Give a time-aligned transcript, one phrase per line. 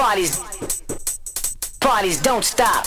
[0.00, 0.40] Parties.
[1.78, 2.86] Parties don't stop.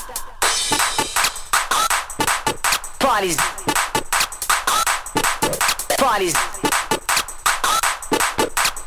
[2.99, 3.37] Parties.
[5.99, 6.33] Parties.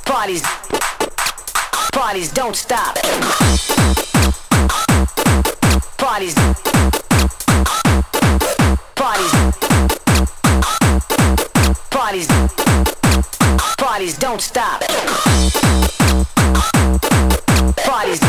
[0.04, 0.42] Parties.
[1.92, 2.96] Parties don't stop.
[5.96, 6.34] Parties.
[8.96, 9.32] Parties.
[11.90, 12.28] Parties.
[13.78, 14.82] Parties don't stop.
[17.96, 18.20] Parties.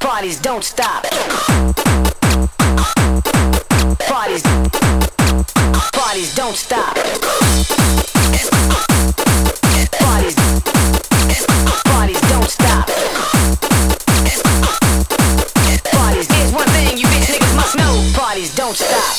[0.00, 1.04] Parties don't stop.
[4.00, 4.42] Parties.
[5.92, 6.96] Parties don't stop.
[9.92, 10.34] Parties.
[11.84, 12.86] Parties don't stop.
[15.92, 16.26] Parties.
[16.26, 18.10] Here's one thing you bitch niggas must know.
[18.16, 19.15] Parties don't stop.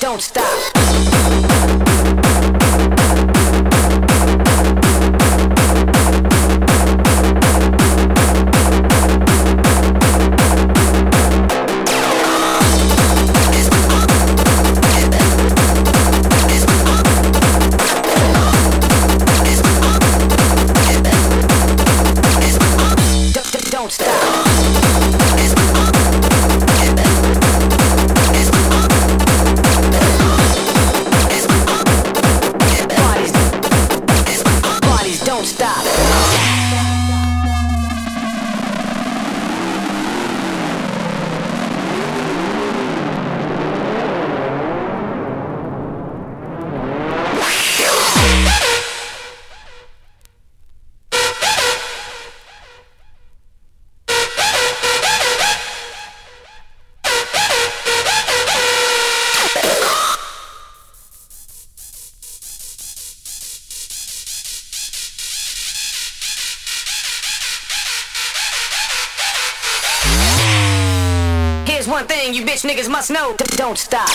[0.00, 1.49] Don't stop.
[72.70, 73.34] Niggas must know.
[73.56, 74.08] Don't stop.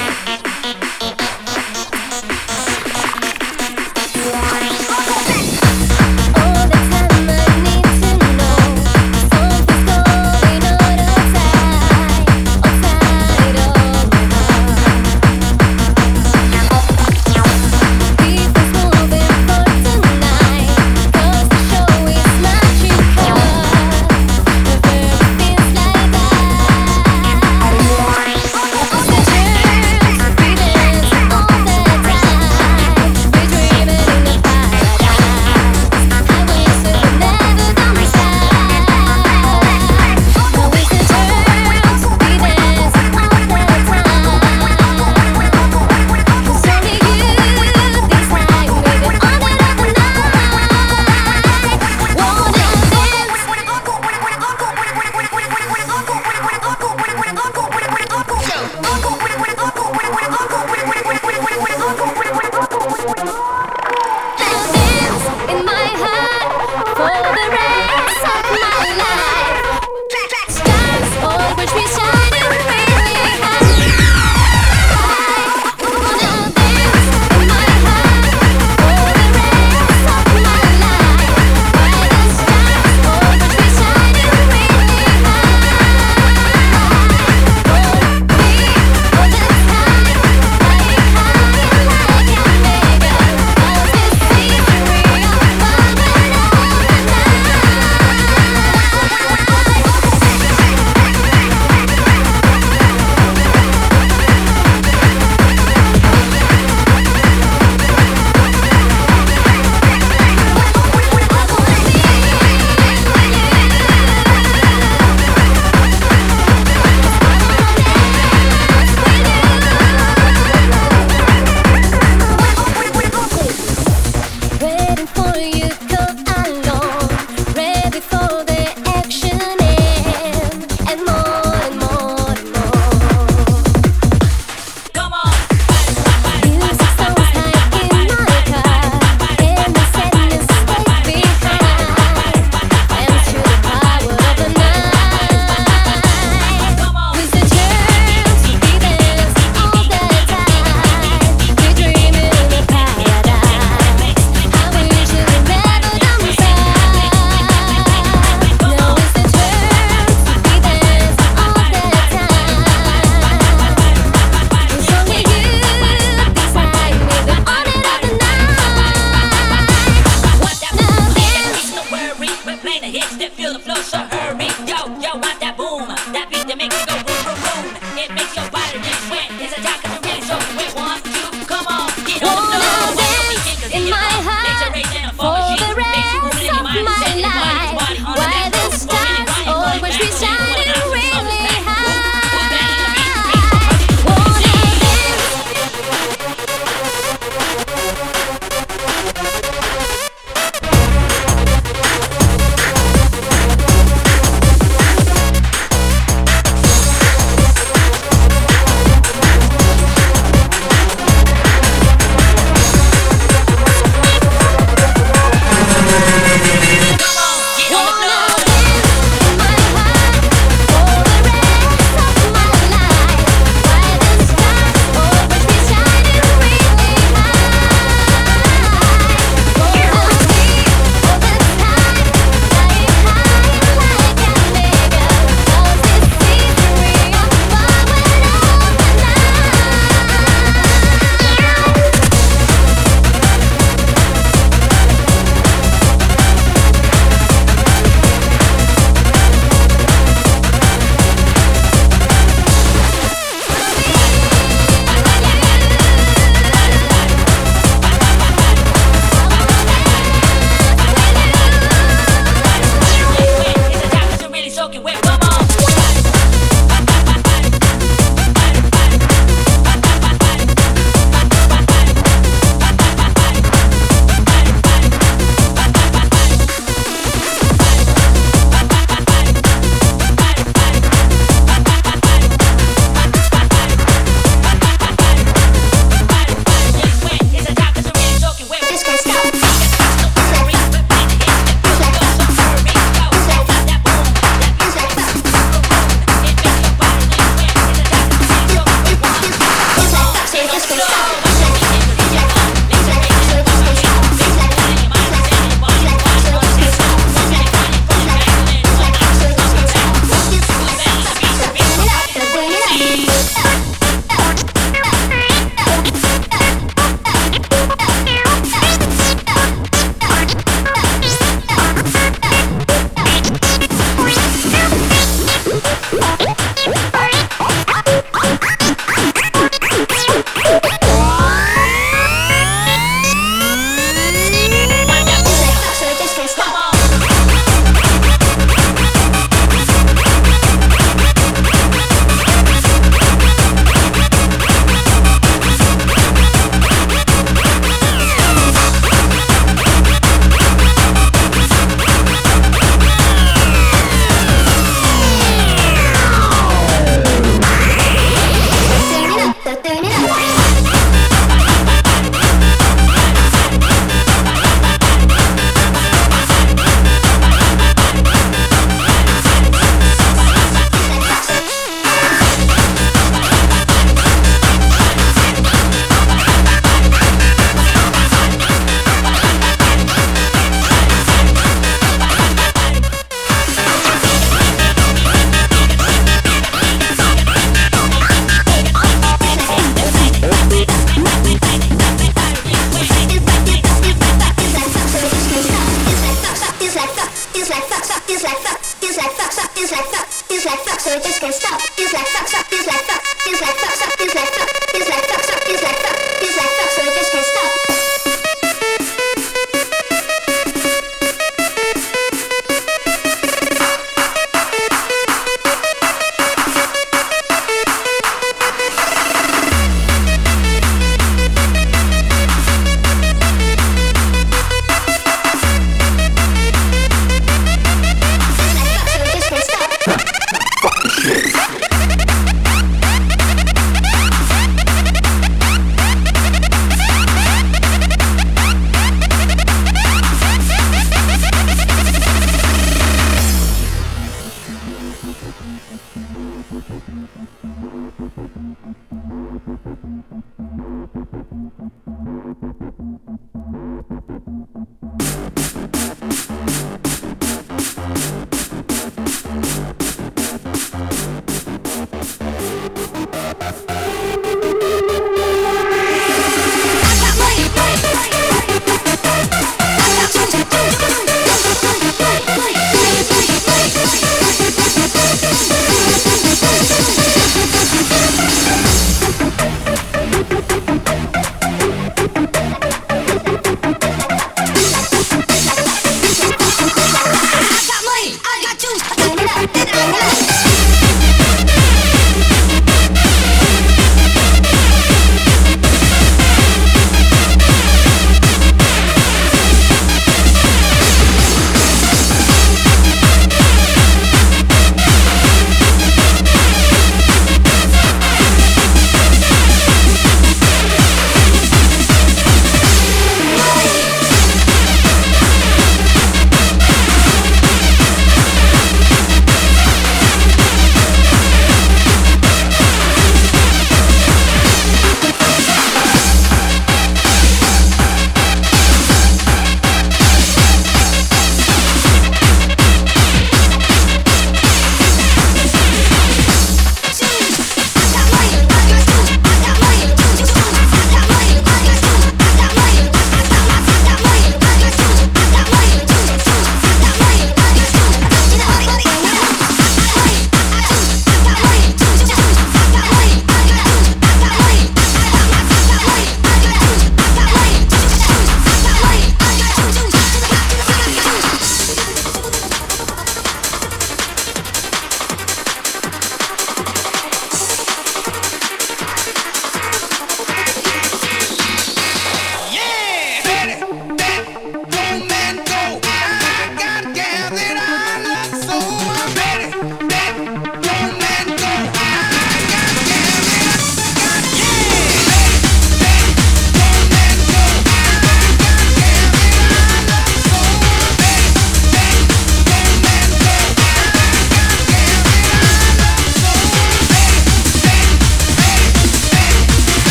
[0.00, 0.13] you.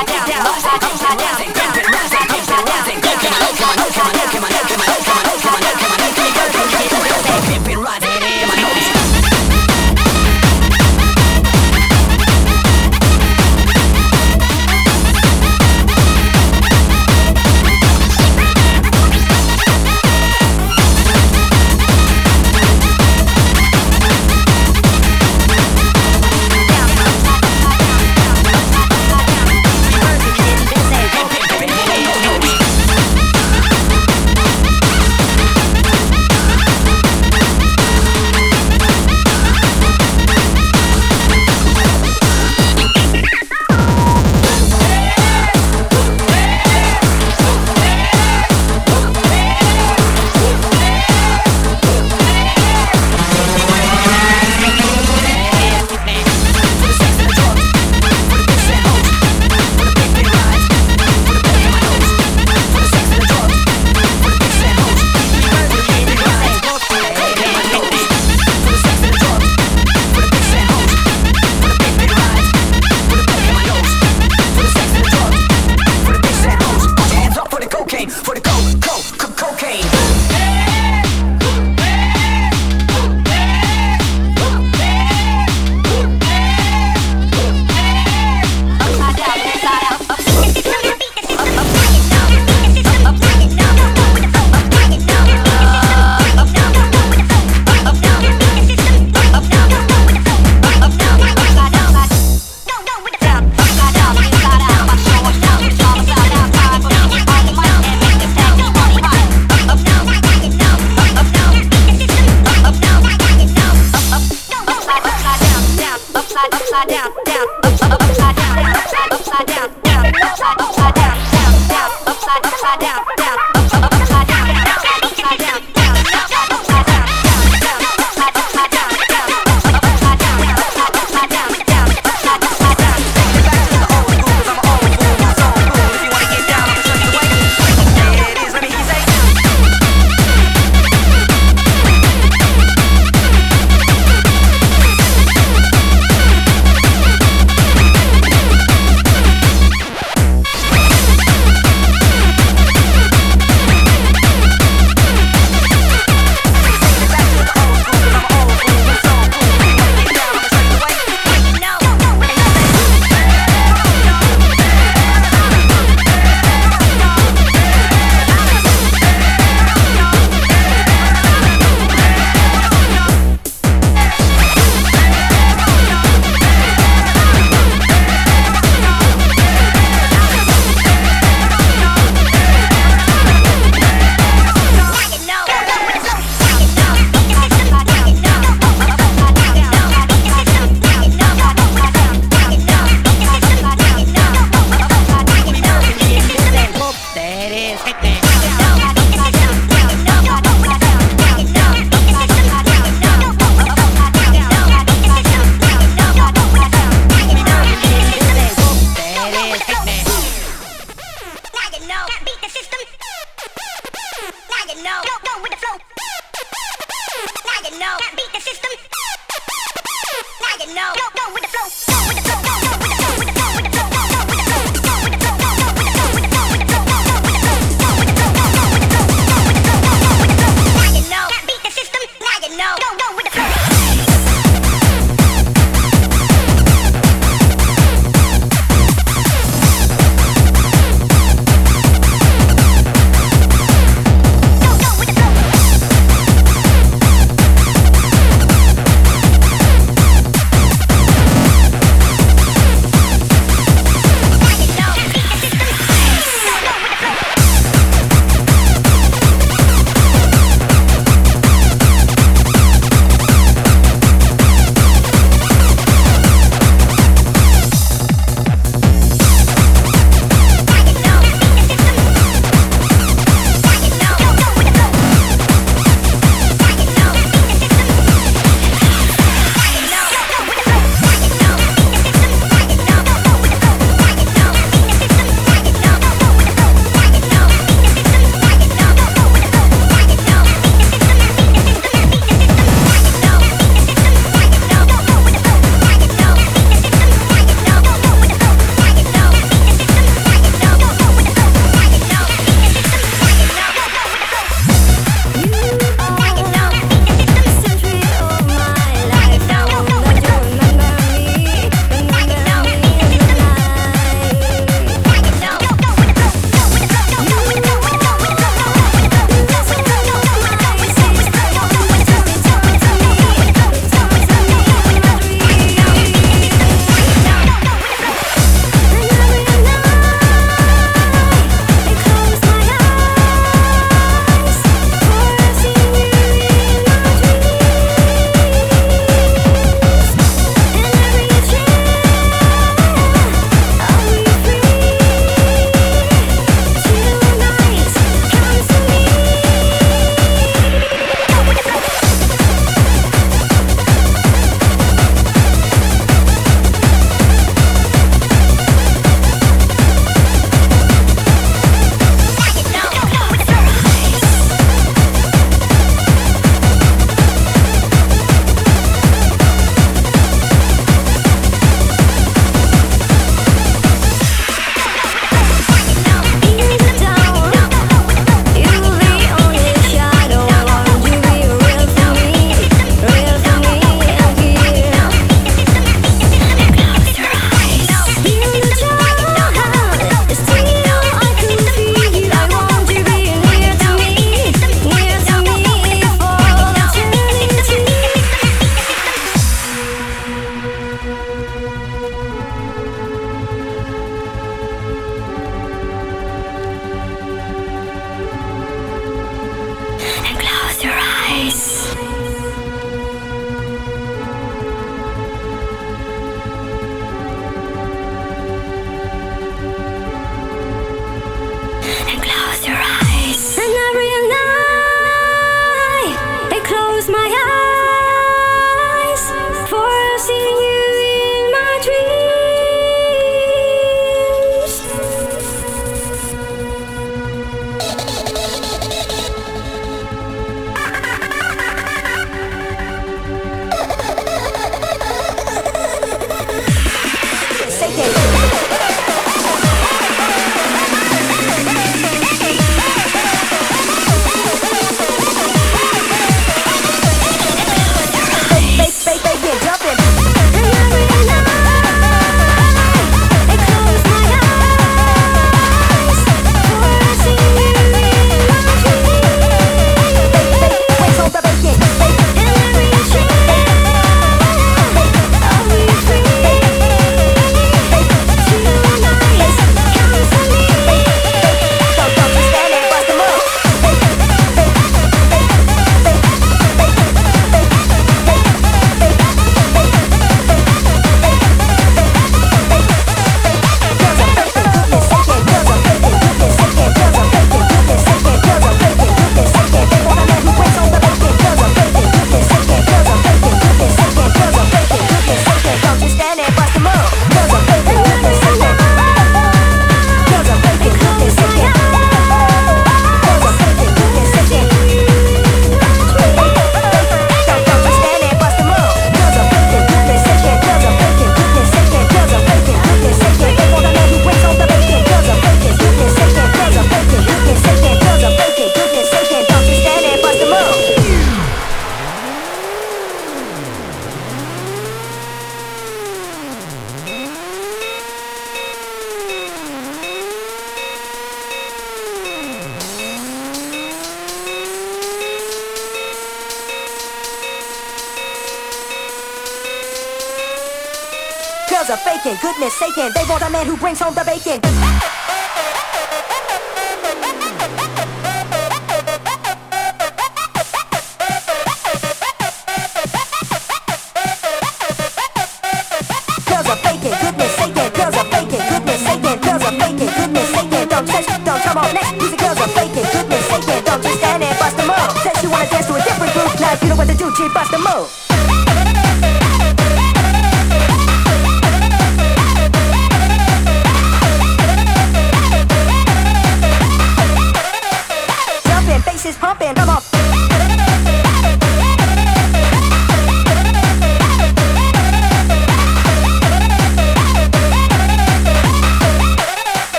[0.00, 1.49] Up, upside down, down, upside down,